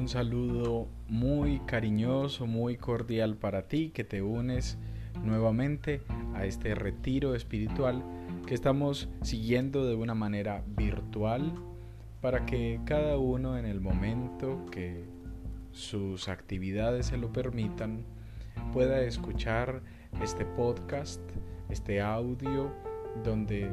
[0.00, 4.78] Un saludo muy cariñoso, muy cordial para ti que te unes
[5.22, 6.00] nuevamente
[6.32, 8.02] a este retiro espiritual
[8.46, 11.52] que estamos siguiendo de una manera virtual
[12.22, 15.04] para que cada uno en el momento que
[15.72, 18.06] sus actividades se lo permitan
[18.72, 19.82] pueda escuchar
[20.22, 21.20] este podcast,
[21.68, 22.72] este audio
[23.22, 23.70] donde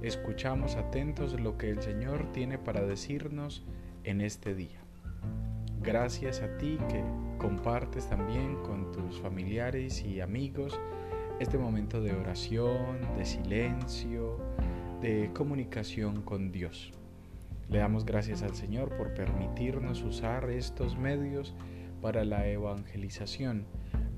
[0.00, 3.62] escuchamos atentos lo que el Señor tiene para decirnos
[4.04, 4.85] en este día.
[5.86, 7.00] Gracias a ti que
[7.38, 10.76] compartes también con tus familiares y amigos
[11.38, 14.36] este momento de oración, de silencio,
[15.00, 16.92] de comunicación con Dios.
[17.68, 21.54] Le damos gracias al Señor por permitirnos usar estos medios
[22.02, 23.64] para la evangelización,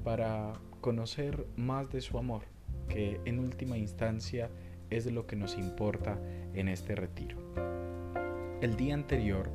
[0.04, 2.45] para conocer más de su amor,
[2.88, 4.48] que en última instancia
[4.88, 6.18] es lo que nos importa
[6.54, 7.37] en este retiro.
[8.62, 9.50] El día anterior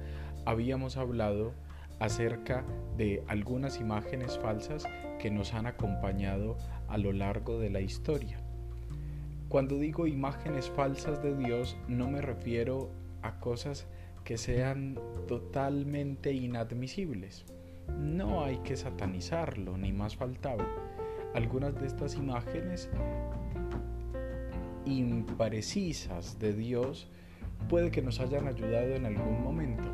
[0.45, 1.53] habíamos hablado
[1.99, 2.65] acerca
[2.97, 4.85] de algunas imágenes falsas
[5.19, 8.39] que nos han acompañado a lo largo de la historia.
[9.49, 12.89] Cuando digo imágenes falsas de Dios no me refiero
[13.21, 13.87] a cosas
[14.23, 17.45] que sean totalmente inadmisibles.
[17.99, 20.65] No hay que satanizarlo, ni más faltaba.
[21.33, 22.89] Algunas de estas imágenes
[24.85, 27.09] imprecisas de Dios
[27.69, 29.89] puede que nos hayan ayudado en algún momento,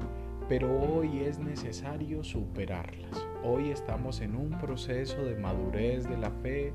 [0.50, 3.24] pero hoy es necesario superarlas.
[3.44, 6.74] Hoy estamos en un proceso de madurez de la fe,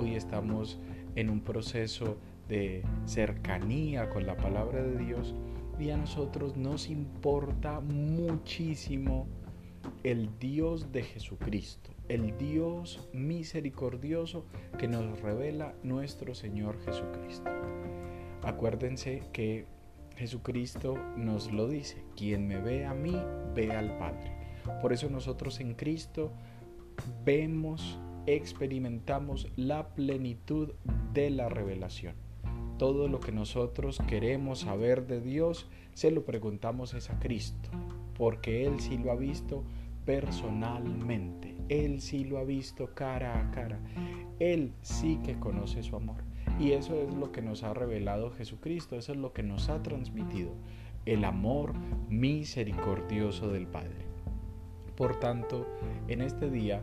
[0.00, 0.78] hoy estamos
[1.16, 2.16] en un proceso
[2.48, 5.34] de cercanía con la palabra de Dios
[5.80, 9.26] y a nosotros nos importa muchísimo
[10.04, 14.46] el Dios de Jesucristo, el Dios misericordioso
[14.78, 17.50] que nos revela nuestro Señor Jesucristo.
[18.44, 19.66] Acuérdense que
[20.18, 23.16] Jesucristo nos lo dice, quien me ve a mí,
[23.54, 24.32] ve al Padre.
[24.82, 26.32] Por eso nosotros en Cristo
[27.24, 30.70] vemos, experimentamos la plenitud
[31.14, 32.14] de la revelación.
[32.78, 37.70] Todo lo que nosotros queremos saber de Dios, se lo preguntamos es a Cristo,
[38.16, 39.62] porque Él sí lo ha visto
[40.04, 43.78] personalmente, Él sí lo ha visto cara a cara,
[44.40, 46.27] Él sí que conoce su amor.
[46.58, 49.82] Y eso es lo que nos ha revelado Jesucristo, eso es lo que nos ha
[49.82, 50.50] transmitido,
[51.06, 51.72] el amor
[52.08, 54.06] misericordioso del Padre.
[54.96, 55.66] Por tanto,
[56.08, 56.82] en este día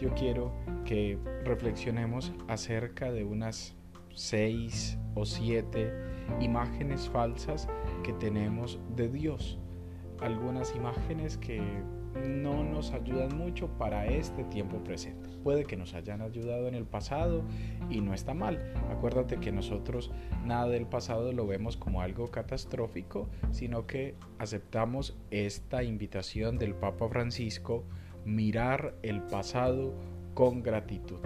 [0.00, 0.52] yo quiero
[0.84, 3.74] que reflexionemos acerca de unas
[4.14, 5.92] seis o siete
[6.40, 7.68] imágenes falsas
[8.04, 9.58] que tenemos de Dios.
[10.20, 11.60] Algunas imágenes que
[12.24, 15.30] no nos ayudan mucho para este tiempo presente.
[15.42, 17.44] Puede que nos hayan ayudado en el pasado
[17.90, 18.72] y no está mal.
[18.90, 20.10] Acuérdate que nosotros
[20.44, 27.08] nada del pasado lo vemos como algo catastrófico, sino que aceptamos esta invitación del Papa
[27.08, 27.84] Francisco,
[28.24, 29.94] mirar el pasado
[30.34, 31.20] con gratitud.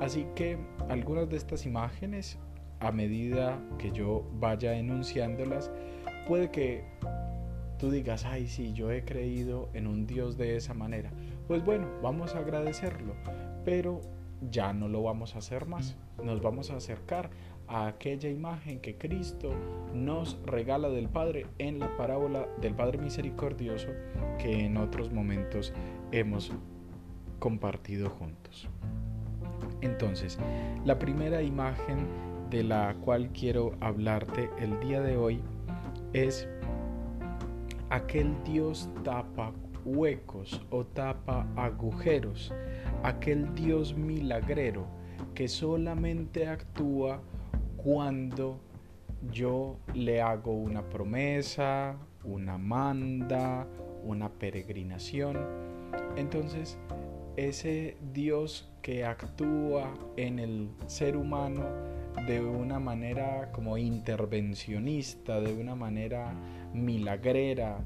[0.00, 2.38] Así que algunas de estas imágenes,
[2.80, 5.70] a medida que yo vaya enunciándolas,
[6.26, 6.84] puede que
[7.78, 11.10] tú digas, ay, sí, yo he creído en un Dios de esa manera.
[11.46, 13.14] Pues bueno, vamos a agradecerlo,
[13.64, 14.00] pero
[14.50, 15.96] ya no lo vamos a hacer más.
[16.22, 17.30] Nos vamos a acercar
[17.68, 19.50] a aquella imagen que Cristo
[19.92, 23.88] nos regala del Padre en la parábola del Padre Misericordioso
[24.38, 25.72] que en otros momentos
[26.12, 26.52] hemos
[27.38, 28.68] compartido juntos.
[29.80, 30.38] Entonces,
[30.84, 32.06] la primera imagen
[32.50, 35.40] de la cual quiero hablarte el día de hoy
[36.12, 36.48] es
[37.90, 39.52] aquel Dios tapa
[39.84, 42.52] huecos o tapa agujeros,
[43.02, 44.86] aquel Dios milagrero
[45.34, 47.20] que solamente actúa
[47.76, 48.60] cuando
[49.30, 53.66] yo le hago una promesa, una manda,
[54.04, 55.38] una peregrinación.
[56.16, 56.78] Entonces,
[57.36, 61.64] ese Dios que actúa en el ser humano
[62.26, 66.34] de una manera como intervencionista, de una manera
[66.84, 67.78] milagrera,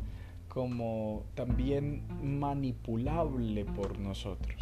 [0.49, 4.59] como también manipulable por nosotros.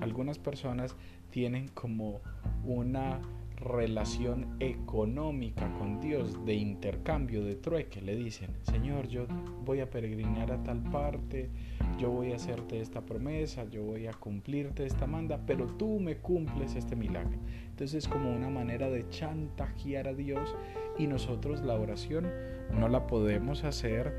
[0.00, 0.96] Algunas personas
[1.30, 2.20] tienen como
[2.64, 3.20] una
[3.62, 8.00] relación económica con Dios, de intercambio, de trueque.
[8.02, 9.26] Le dicen, Señor, yo
[9.64, 11.50] voy a peregrinar a tal parte,
[11.98, 16.16] yo voy a hacerte esta promesa, yo voy a cumplirte esta manda, pero tú me
[16.16, 17.38] cumples este milagro.
[17.70, 20.54] Entonces es como una manera de chantajear a Dios
[20.98, 22.26] y nosotros la oración
[22.78, 24.12] no la podemos hacer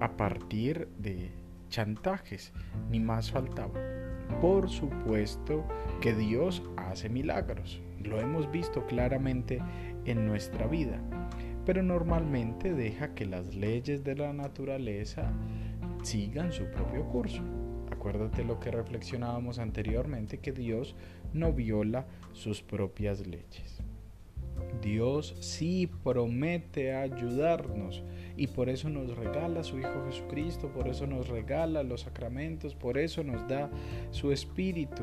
[0.00, 1.30] a partir de
[1.68, 2.52] chantajes,
[2.90, 3.74] ni más faltaba.
[4.40, 5.64] Por supuesto
[6.00, 9.60] que Dios hace milagros, lo hemos visto claramente
[10.04, 11.00] en nuestra vida,
[11.64, 15.30] pero normalmente deja que las leyes de la naturaleza
[16.02, 17.42] sigan su propio curso.
[17.90, 20.94] Acuérdate lo que reflexionábamos anteriormente, que Dios
[21.32, 23.82] no viola sus propias leyes.
[24.82, 28.02] Dios sí promete ayudarnos
[28.36, 32.98] y por eso nos regala su Hijo Jesucristo, por eso nos regala los sacramentos, por
[32.98, 33.70] eso nos da
[34.10, 35.02] su Espíritu,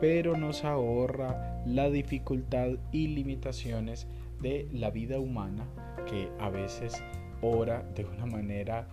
[0.00, 4.06] pero nos ahorra la dificultad y limitaciones
[4.40, 5.66] de la vida humana
[6.06, 7.02] que a veces
[7.40, 8.88] ora de una manera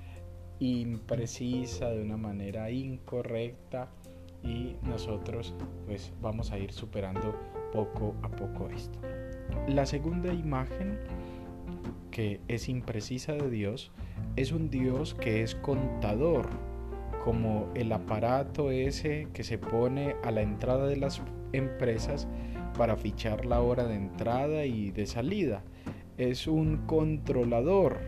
[0.60, 3.90] imprecisa, de una manera incorrecta
[4.44, 5.54] y nosotros
[5.86, 7.36] pues vamos a ir superando
[7.72, 9.00] poco a poco esto.
[9.68, 11.00] La segunda imagen
[12.10, 13.92] que es imprecisa de Dios
[14.36, 16.50] es un Dios que es contador,
[17.24, 21.22] como el aparato ese que se pone a la entrada de las
[21.54, 22.28] empresas
[22.78, 25.64] para fichar la hora de entrada y de salida.
[26.18, 28.00] Es un controlador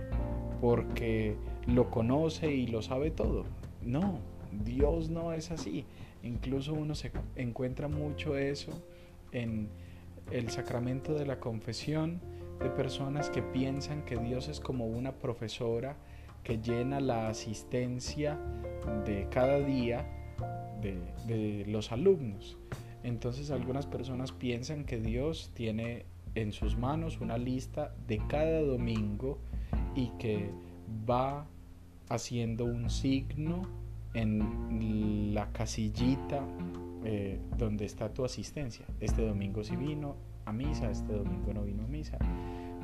[0.61, 1.35] porque
[1.67, 3.45] lo conoce y lo sabe todo.
[3.81, 4.19] No,
[4.63, 5.85] Dios no es así.
[6.23, 8.71] Incluso uno se encuentra mucho eso
[9.31, 9.69] en
[10.31, 12.21] el sacramento de la confesión
[12.59, 15.97] de personas que piensan que Dios es como una profesora
[16.43, 18.39] que llena la asistencia
[19.05, 20.05] de cada día
[20.81, 22.57] de, los alumnos.
[23.03, 26.05] Entonces algunas personas piensan que Dios tiene
[26.35, 29.39] en sus manos una lista de cada domingo
[29.95, 30.49] y que
[31.09, 31.47] va
[32.09, 33.63] haciendo un signo
[34.13, 36.45] en la casillita
[37.03, 38.85] eh, donde está tu asistencia.
[38.99, 40.15] Este domingo sí vino
[40.45, 42.17] a misa, este domingo no vino a misa.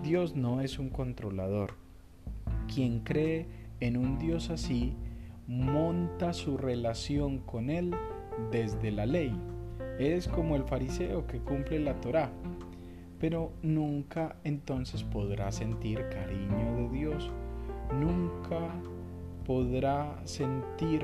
[0.03, 1.75] Dios no es un controlador.
[2.73, 3.47] Quien cree
[3.79, 4.93] en un Dios así,
[5.47, 7.95] monta su relación con Él
[8.51, 9.33] desde la ley.
[9.99, 12.31] Es como el fariseo que cumple la Torá,
[13.19, 17.31] pero nunca entonces podrá sentir cariño de Dios,
[17.99, 18.73] nunca
[19.49, 21.01] podrá sentir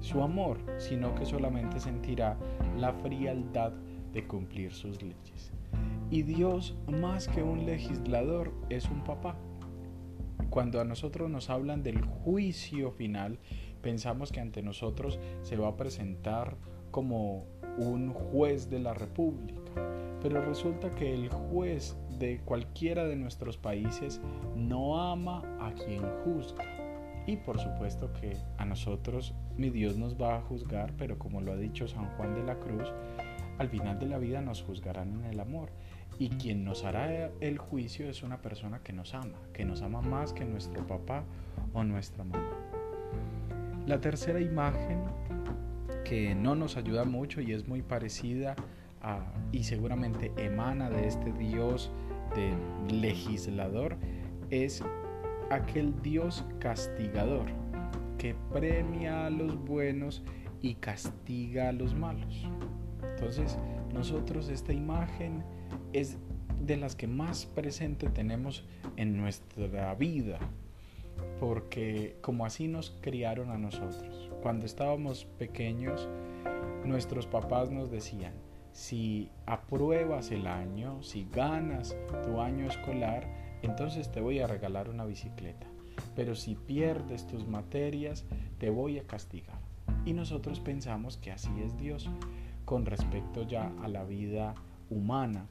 [0.00, 2.36] su amor, sino que solamente sentirá
[2.76, 3.72] la frialdad
[4.12, 5.50] de cumplir sus leyes.
[6.10, 9.34] Y Dios, más que un legislador, es un papá.
[10.50, 13.38] Cuando a nosotros nos hablan del juicio final,
[13.80, 16.58] pensamos que ante nosotros se va a presentar
[16.90, 17.46] como
[17.78, 19.72] un juez de la República.
[20.20, 24.20] Pero resulta que el juez de cualquiera de nuestros países
[24.54, 26.79] no ama a quien juzga
[27.26, 31.52] y por supuesto que a nosotros mi Dios nos va a juzgar, pero como lo
[31.52, 32.92] ha dicho San Juan de la Cruz,
[33.58, 35.70] al final de la vida nos juzgarán en el amor.
[36.18, 40.00] Y quien nos hará el juicio es una persona que nos ama, que nos ama
[40.02, 41.24] más que nuestro papá
[41.72, 42.50] o nuestra mamá.
[43.86, 45.04] La tercera imagen
[46.04, 48.56] que no nos ayuda mucho y es muy parecida
[49.02, 49.20] a,
[49.52, 51.90] y seguramente emana de este Dios
[52.34, 52.52] de
[52.92, 53.96] legislador
[54.50, 54.82] es
[55.50, 57.46] aquel Dios castigador
[58.18, 60.22] que premia a los buenos
[60.62, 62.46] y castiga a los malos.
[63.02, 63.58] Entonces,
[63.92, 65.42] nosotros esta imagen
[65.92, 66.18] es
[66.60, 68.64] de las que más presente tenemos
[68.96, 70.38] en nuestra vida,
[71.38, 74.30] porque como así nos criaron a nosotros.
[74.42, 76.08] Cuando estábamos pequeños,
[76.84, 78.34] nuestros papás nos decían,
[78.72, 83.26] si apruebas el año, si ganas tu año escolar,
[83.62, 85.66] entonces te voy a regalar una bicicleta.
[86.16, 88.24] Pero si pierdes tus materias,
[88.58, 89.58] te voy a castigar.
[90.04, 92.08] Y nosotros pensamos que así es Dios
[92.64, 94.54] con respecto ya a la vida
[94.88, 95.46] humana.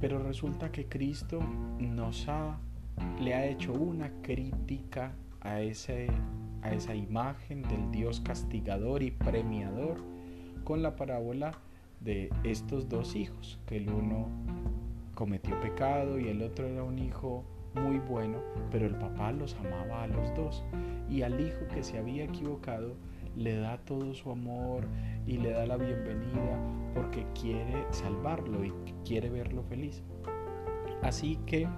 [0.00, 1.40] Pero resulta que Cristo
[1.78, 2.58] nos ha,
[3.20, 6.08] le ha hecho una crítica a, ese,
[6.62, 9.98] a esa imagen del Dios castigador y premiador
[10.64, 11.52] con la parábola
[12.00, 14.28] de estos dos hijos, que el uno
[15.14, 17.44] cometió pecado y el otro era un hijo
[17.74, 18.38] muy bueno,
[18.70, 20.64] pero el papá los amaba a los dos.
[21.08, 22.94] Y al hijo que se había equivocado
[23.36, 24.86] le da todo su amor
[25.26, 26.58] y le da la bienvenida
[26.94, 28.72] porque quiere salvarlo y
[29.04, 30.02] quiere verlo feliz.
[31.02, 31.68] Así que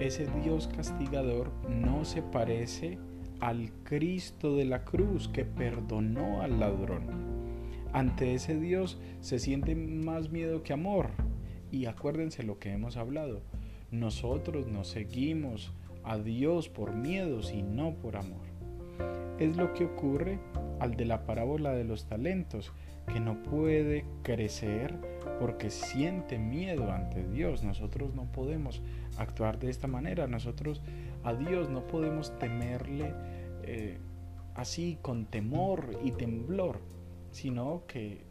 [0.00, 2.98] ese Dios castigador no se parece
[3.40, 7.24] al Cristo de la cruz que perdonó al ladrón.
[7.92, 11.10] Ante ese Dios se siente más miedo que amor,
[11.74, 13.42] y acuérdense lo que hemos hablado.
[13.90, 15.72] Nosotros nos seguimos
[16.04, 18.46] a Dios por miedos y no por amor.
[19.40, 20.38] Es lo que ocurre
[20.78, 22.72] al de la parábola de los talentos,
[23.12, 24.94] que no puede crecer
[25.40, 27.64] porque siente miedo ante Dios.
[27.64, 28.80] Nosotros no podemos
[29.18, 30.28] actuar de esta manera.
[30.28, 30.80] Nosotros
[31.24, 33.12] a Dios no podemos temerle
[33.64, 33.98] eh,
[34.54, 36.78] así con temor y temblor
[37.34, 38.22] sino que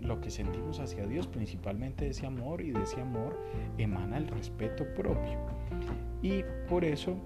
[0.00, 3.38] lo que sentimos hacia Dios, principalmente ese amor, y de ese amor
[3.78, 5.38] emana el respeto propio.
[6.22, 7.16] Y por eso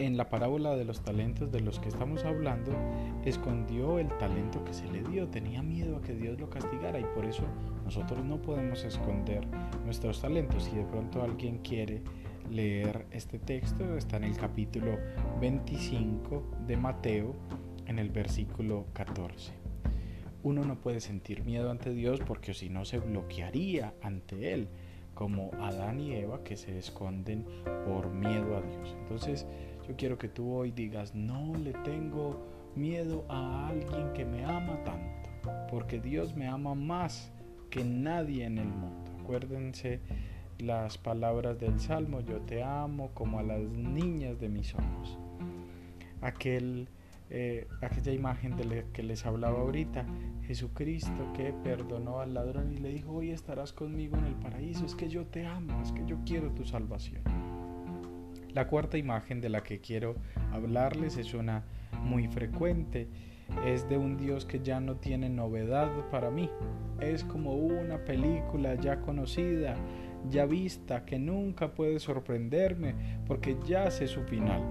[0.00, 2.72] en la parábola de los talentos de los que estamos hablando,
[3.24, 7.04] escondió el talento que se le dio, tenía miedo a que Dios lo castigara y
[7.14, 7.44] por eso
[7.84, 9.46] nosotros no podemos esconder
[9.84, 10.64] nuestros talentos.
[10.64, 12.02] Si de pronto alguien quiere
[12.50, 14.96] leer este texto, está en el capítulo
[15.40, 17.34] 25 de Mateo,
[17.86, 19.59] en el versículo 14.
[20.42, 24.68] Uno no puede sentir miedo ante Dios porque si no se bloquearía ante Él,
[25.14, 27.44] como Adán y Eva que se esconden
[27.84, 28.96] por miedo a Dios.
[29.02, 29.46] Entonces,
[29.86, 32.40] yo quiero que tú hoy digas, no le tengo
[32.74, 35.28] miedo a alguien que me ama tanto,
[35.70, 37.32] porque Dios me ama más
[37.68, 39.10] que nadie en el mundo.
[39.20, 40.00] Acuérdense
[40.58, 45.18] las palabras del Salmo, yo te amo como a las niñas de mis ojos.
[46.20, 46.88] Aquel,
[47.30, 50.04] eh, aquella imagen de la que les hablaba ahorita,
[50.42, 54.94] Jesucristo que perdonó al ladrón y le dijo, hoy estarás conmigo en el paraíso, es
[54.94, 57.22] que yo te amo, es que yo quiero tu salvación.
[58.52, 60.16] La cuarta imagen de la que quiero
[60.52, 61.62] hablarles es una
[62.02, 63.08] muy frecuente.
[63.64, 66.50] Es de un Dios que ya no tiene novedad para mí.
[67.00, 69.76] Es como una película ya conocida,
[70.28, 72.94] ya vista, que nunca puede sorprenderme
[73.26, 74.62] porque ya sé su final.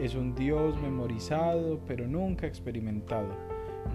[0.00, 3.28] Es un Dios memorizado pero nunca experimentado.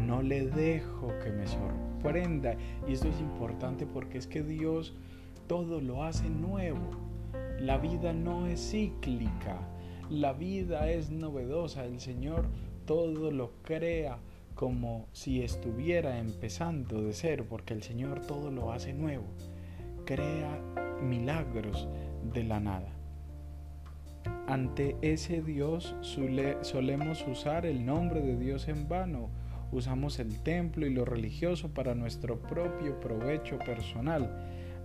[0.06, 2.58] No le dejo que me sorprenda.
[2.88, 4.94] Y esto es importante porque es que Dios
[5.48, 6.90] todo lo hace nuevo.
[7.60, 9.60] La vida no es cíclica,
[10.10, 11.86] la vida es novedosa.
[11.86, 12.48] El Señor
[12.86, 14.18] todo lo crea
[14.56, 19.24] como si estuviera empezando de cero, porque el Señor todo lo hace nuevo.
[20.06, 20.60] Crea
[21.02, 21.88] milagros
[22.34, 23.03] de la nada.
[24.48, 29.30] Ante ese Dios solemos usar el nombre de Dios en vano.
[29.72, 34.30] Usamos el templo y lo religioso para nuestro propio provecho personal.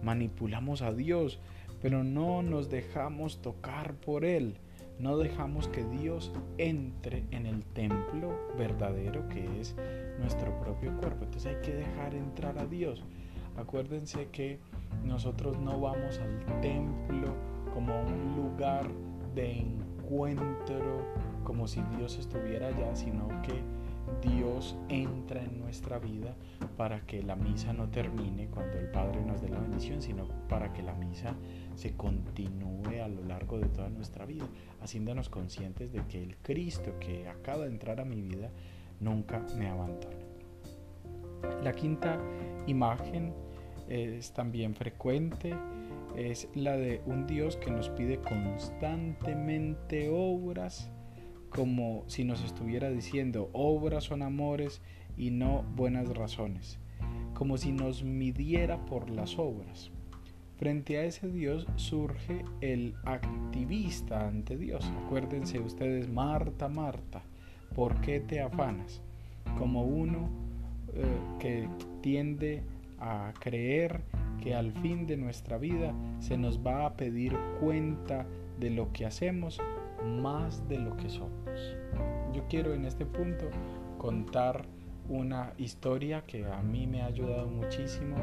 [0.02, 1.40] Manipulamos a Dios
[1.80, 4.56] pero no nos dejamos tocar por Él.
[4.98, 9.76] No dejamos que Dios entre en el templo verdadero que es
[10.18, 11.24] nuestro propio cuerpo.
[11.24, 13.04] Entonces hay que dejar entrar a Dios.
[13.56, 14.58] Acuérdense que
[15.04, 17.34] nosotros no vamos al templo
[17.72, 18.88] como un lugar
[19.38, 21.06] de encuentro,
[21.44, 23.62] como si Dios estuviera allá, sino que
[24.28, 26.34] Dios entra en nuestra vida
[26.76, 30.72] para que la misa no termine cuando el Padre nos dé la bendición, sino para
[30.72, 31.36] que la misa
[31.76, 34.48] se continúe a lo largo de toda nuestra vida,
[34.80, 38.50] haciéndonos conscientes de que el Cristo que acaba de entrar a mi vida
[38.98, 40.16] nunca me abandona.
[41.62, 42.18] La quinta
[42.66, 43.32] imagen
[43.88, 45.54] es también frecuente,
[46.16, 50.90] es la de un Dios que nos pide constantemente obras
[51.50, 54.82] como si nos estuviera diciendo obras son amores
[55.16, 56.78] y no buenas razones,
[57.34, 59.90] como si nos midiera por las obras.
[60.56, 64.84] Frente a ese Dios surge el activista ante Dios.
[65.04, 67.22] Acuérdense ustedes, Marta, Marta,
[67.74, 69.00] ¿por qué te afanas?
[69.56, 70.28] Como uno
[70.94, 71.04] eh,
[71.38, 71.68] que
[72.00, 72.62] tiende
[72.98, 74.00] a creer
[74.40, 78.26] que al fin de nuestra vida se nos va a pedir cuenta
[78.58, 79.60] de lo que hacemos
[80.04, 81.76] más de lo que somos.
[82.32, 83.46] Yo quiero en este punto
[83.98, 84.64] contar
[85.08, 88.16] una historia que a mí me ha ayudado muchísimo.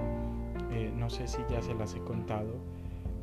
[0.72, 2.56] Eh, no sé si ya se las he contado,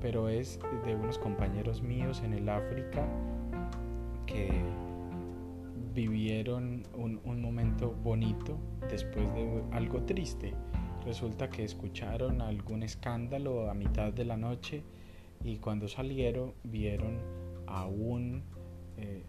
[0.01, 3.07] pero es de unos compañeros míos en el África
[4.27, 4.51] que
[5.95, 8.57] vivieron un, un momento bonito
[8.89, 10.55] después de algo triste.
[11.05, 14.85] Resulta que escucharon algún escándalo a mitad de la noche
[15.43, 17.19] y cuando salieron vieron
[17.67, 18.45] a un
[18.97, 19.25] eh,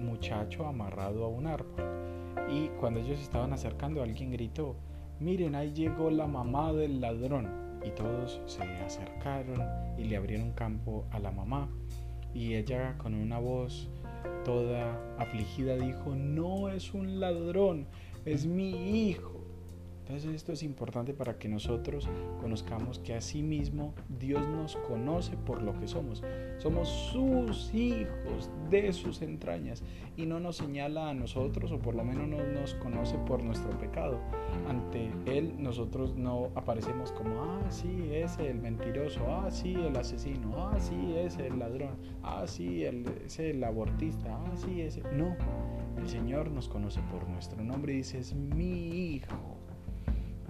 [0.00, 1.84] muchacho amarrado a un árbol.
[2.50, 4.76] Y cuando ellos estaban acercando, alguien gritó,
[5.20, 7.48] miren, ahí llegó la mamá del ladrón.
[7.84, 9.62] Y todos se acercaron
[9.98, 11.68] y le abrieron campo a la mamá.
[12.32, 13.88] Y ella con una voz
[14.44, 17.86] toda afligida dijo, no es un ladrón,
[18.24, 19.33] es mi hijo.
[20.06, 25.62] Entonces esto es importante para que nosotros conozcamos que así mismo Dios nos conoce por
[25.62, 26.22] lo que somos.
[26.58, 29.82] Somos sus hijos de sus entrañas
[30.14, 33.70] y no nos señala a nosotros o por lo menos no nos conoce por nuestro
[33.78, 34.20] pecado.
[34.68, 40.68] Ante Él nosotros no aparecemos como, ah, sí, ese el mentiroso, ah, sí, el asesino,
[40.68, 45.00] ah, sí, ese el ladrón, ah, sí, el, ese el abortista, ah, sí, ese.
[45.14, 45.34] No,
[45.96, 49.63] el Señor nos conoce por nuestro nombre y dice, es mi hijo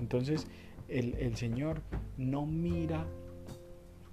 [0.04, 0.46] entonces
[0.88, 1.80] el, Señor
[2.18, 3.06] no mira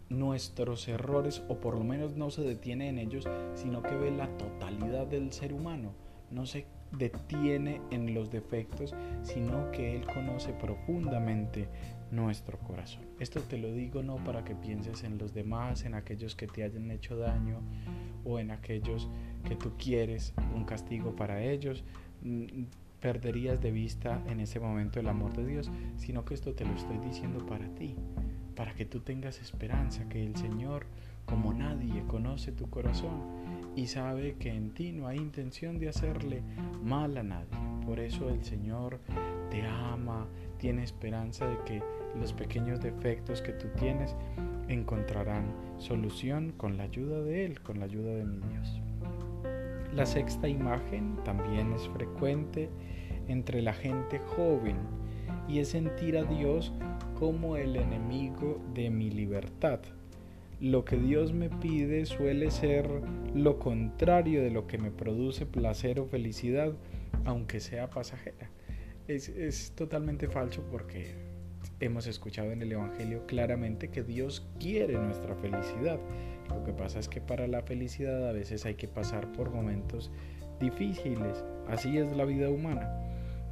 [0.07, 4.29] nuestros errores o por lo menos no se detiene en ellos, sino que ve la
[4.37, 5.93] totalidad del ser humano.
[6.29, 6.65] No se
[6.97, 11.67] detiene en los defectos, sino que Él conoce profundamente
[12.09, 13.03] nuestro corazón.
[13.19, 16.63] Esto te lo digo no para que pienses en los demás, en aquellos que te
[16.63, 17.59] hayan hecho daño
[18.23, 19.09] o en aquellos
[19.43, 21.83] que tú quieres un castigo para ellos,
[22.21, 22.63] mm,
[23.01, 26.73] perderías de vista en ese momento el amor de Dios, sino que esto te lo
[26.75, 27.95] estoy diciendo para ti,
[28.55, 30.85] para que tú tengas esperanza, que el Señor,
[31.25, 33.41] como nadie, conoce tu corazón
[33.75, 36.43] y sabe que en ti no hay intención de hacerle
[36.83, 37.57] mal a nadie.
[37.85, 38.99] Por eso el Señor
[39.49, 40.27] te ama,
[40.59, 41.83] tiene esperanza de que
[42.19, 44.15] los pequeños defectos que tú tienes
[44.67, 48.81] encontrarán solución con la ayuda de Él, con la ayuda de mi Dios.
[49.93, 52.69] La sexta imagen también es frecuente
[53.27, 54.77] entre la gente joven
[55.49, 56.71] y es sentir a Dios
[57.19, 59.81] como el enemigo de mi libertad.
[60.61, 62.87] Lo que Dios me pide suele ser
[63.33, 66.73] lo contrario de lo que me produce placer o felicidad,
[67.25, 68.49] aunque sea pasajera.
[69.07, 71.15] Es, es totalmente falso porque
[71.81, 75.99] hemos escuchado en el Evangelio claramente que Dios quiere nuestra felicidad.
[76.55, 80.11] Lo que pasa es que para la felicidad a veces hay que pasar por momentos
[80.59, 81.43] difíciles.
[81.67, 82.89] Así es la vida humana.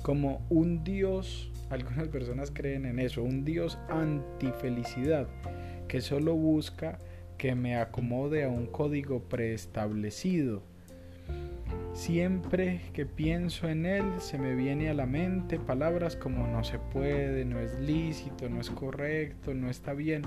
[0.04, 5.28] Como un Dios, algunas personas creen en eso, un Dios antifelicidad
[5.88, 7.00] que solo busca
[7.38, 10.62] que me acomode a un código preestablecido
[11.94, 16.80] Siempre que pienso en él se me viene a la mente palabras como no se
[16.80, 20.22] puede, no es lícito, no es correcto, no está bien.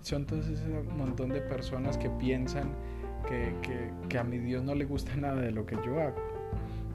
[0.00, 2.74] Son todos ese montón de personas que piensan
[3.28, 3.52] que,
[4.08, 6.16] que a mi Dios no le gusta nada de lo que yo hago.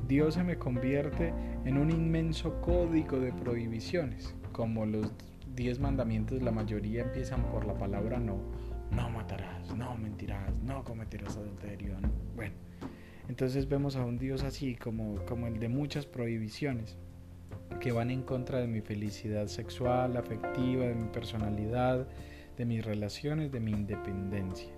[0.07, 5.11] Dios se me convierte en un inmenso código de prohibiciones, como los
[5.55, 8.37] diez mandamientos, la mayoría empiezan por la palabra no.
[8.91, 11.95] No matarás, no mentirás, no cometerás adulterio.
[12.35, 12.53] Bueno,
[13.29, 16.97] entonces vemos a un Dios así como, como el de muchas prohibiciones
[17.79, 22.05] que van en contra de mi felicidad sexual, afectiva, de mi personalidad,
[22.57, 24.71] de mis relaciones, de mi independencia.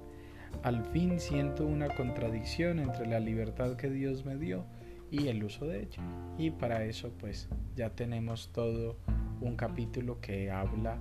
[0.62, 4.66] Al fin siento una contradicción entre la libertad que Dios me dio
[5.10, 6.02] y el uso de ella.
[6.38, 8.98] Y para eso pues ya tenemos todo
[9.42, 10.98] un capítulo que habla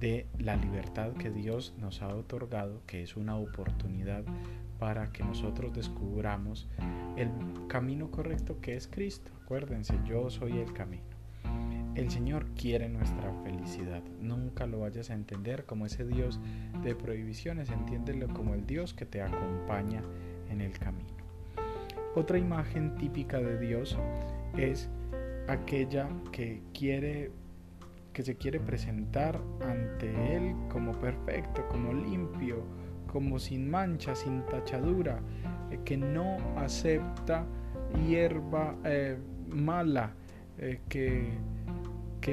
[0.00, 4.24] de la libertad que Dios nos ha otorgado, que es una oportunidad
[4.78, 6.68] para que nosotros descubramos
[7.16, 7.30] el
[7.68, 9.32] camino correcto que es Cristo.
[9.42, 11.17] Acuérdense, yo soy el camino.
[11.98, 14.04] El Señor quiere nuestra felicidad.
[14.20, 16.38] Nunca lo vayas a entender como ese Dios
[16.84, 20.00] de prohibiciones, entiéndelo como el Dios que te acompaña
[20.48, 21.08] en el camino.
[22.14, 23.98] Otra imagen típica de Dios
[24.56, 24.88] es
[25.48, 27.32] aquella que quiere
[28.12, 32.62] que se quiere presentar ante él como perfecto, como limpio,
[33.12, 35.20] como sin mancha, sin tachadura,
[35.72, 37.44] eh, que no acepta
[38.06, 40.14] hierba eh, mala,
[40.58, 41.32] eh, que,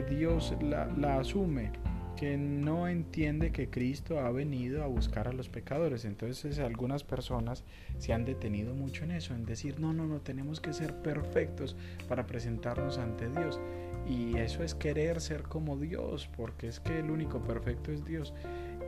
[0.03, 1.71] que, Dios la, la asume,
[2.17, 6.03] que no entiende que Cristo ha venido a buscar a los pecadores.
[6.05, 7.63] Entonces algunas personas
[7.97, 11.75] se han detenido mucho en eso, en decir, no, no, no, tenemos que ser perfectos
[12.09, 13.59] para presentarnos ante Dios.
[14.07, 18.33] Y eso es querer ser como Dios, porque es que el único perfecto es Dios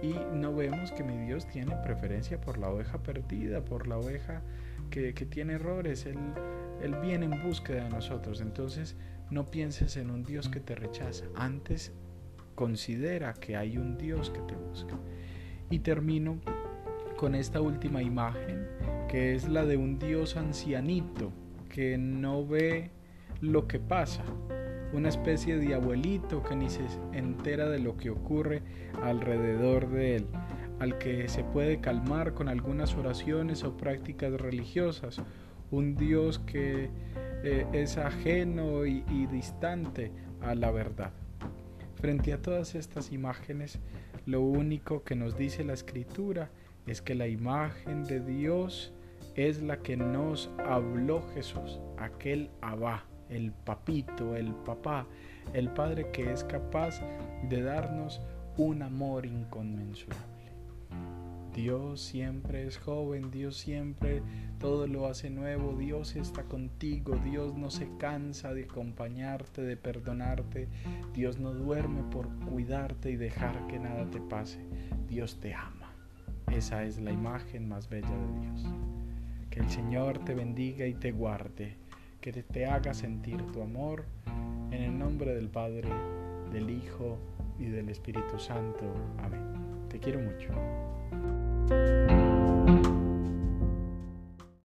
[0.01, 4.41] y no vemos que mi Dios tiene preferencia por la oveja perdida, por la oveja
[4.91, 6.05] que, tiene errores.
[6.05, 6.17] Él,
[6.81, 8.41] él viene en búsqueda de nosotros.
[8.41, 8.95] Entonces
[9.29, 11.25] no pienses en un Dios que te rechaza.
[11.35, 11.93] Antes
[12.55, 14.97] considera que hay un Dios que te busca.
[15.69, 16.39] Y termino
[17.17, 18.67] con esta última imagen,
[19.09, 21.31] que es la de un Dios ancianito
[21.69, 22.91] que no ve
[23.41, 24.23] lo que pasa,
[24.93, 28.61] una especie de abuelito que ni se entera de lo que ocurre
[29.03, 30.27] alrededor de él,
[30.79, 35.21] al que se puede calmar con algunas oraciones o prácticas religiosas,
[35.71, 36.89] un Dios que
[37.43, 39.01] eh, es ajeno y,
[39.31, 41.11] distante a la verdad.
[41.95, 43.79] Frente a todas estas imágenes,
[44.25, 46.49] lo único que nos dice la escritura
[46.85, 48.93] es que la imagen de Dios
[49.35, 55.05] es la que nos habló Jesús, aquel Abba el papito, el papá,
[55.53, 57.01] el padre que es capaz
[57.49, 58.21] de darnos
[58.57, 60.36] un amor inconmensurable.
[61.57, 64.21] Dios siempre es joven, Dios siempre
[64.59, 70.67] todo lo hace nuevo, Dios está contigo, Dios no se cansa de acompañarte, de perdonarte,
[71.15, 74.59] Dios no duerme por cuidarte y dejar que nada te pase,
[75.09, 75.91] Dios te ama.
[76.51, 78.65] Esa es la imagen más bella de Dios.
[79.49, 81.75] Que el Señor te bendiga y te guarde
[82.21, 84.05] que te haga sentir tu amor.
[84.69, 85.89] En el nombre del Padre,
[86.51, 87.17] del Hijo
[87.57, 88.93] y del Espíritu Santo.
[89.23, 89.41] Amén.
[89.89, 90.49] Te quiero mucho.
[91.69, 92.26] Bye.